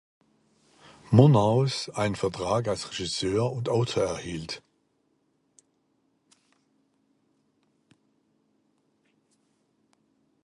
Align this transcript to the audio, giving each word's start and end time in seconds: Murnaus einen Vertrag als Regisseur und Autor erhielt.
Murnaus 1.11 1.91
einen 1.91 2.15
Vertrag 2.15 2.67
als 2.67 2.89
Regisseur 2.89 3.51
und 3.51 3.69
Autor 3.69 4.01
erhielt. 4.07 4.63